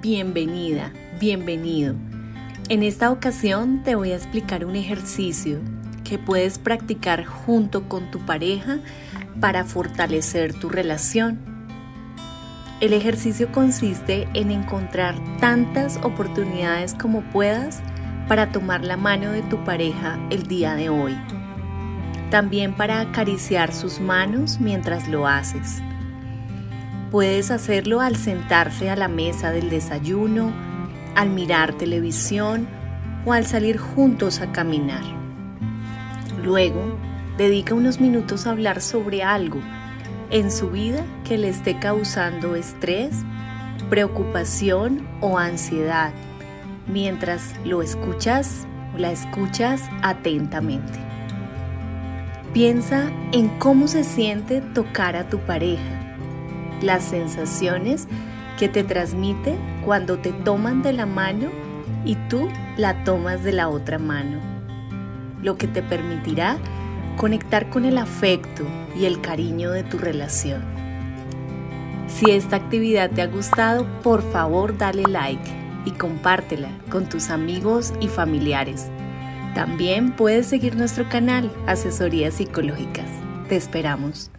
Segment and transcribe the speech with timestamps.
[0.00, 1.94] bienvenida, bienvenido.
[2.68, 5.60] En esta ocasión te voy a explicar un ejercicio
[6.04, 8.78] que puedes practicar junto con tu pareja
[9.40, 11.38] para fortalecer tu relación.
[12.80, 17.80] El ejercicio consiste en encontrar tantas oportunidades como puedas
[18.28, 21.16] para tomar la mano de tu pareja el día de hoy.
[22.30, 25.82] También para acariciar sus manos mientras lo haces.
[27.10, 30.52] Puedes hacerlo al sentarse a la mesa del desayuno,
[31.14, 32.68] al mirar televisión
[33.24, 35.02] o al salir juntos a caminar.
[36.44, 36.98] Luego,
[37.38, 39.58] dedica unos minutos a hablar sobre algo
[40.30, 43.24] en su vida que le esté causando estrés,
[43.88, 46.12] preocupación o ansiedad,
[46.86, 50.98] mientras lo escuchas o la escuchas atentamente.
[52.52, 56.07] Piensa en cómo se siente tocar a tu pareja
[56.82, 58.08] las sensaciones
[58.58, 61.48] que te transmite cuando te toman de la mano
[62.04, 64.38] y tú la tomas de la otra mano,
[65.42, 66.56] lo que te permitirá
[67.16, 68.64] conectar con el afecto
[68.96, 70.62] y el cariño de tu relación.
[72.06, 75.50] Si esta actividad te ha gustado, por favor dale like
[75.84, 78.88] y compártela con tus amigos y familiares.
[79.54, 83.08] También puedes seguir nuestro canal Asesorías Psicológicas.
[83.48, 84.30] Te esperamos.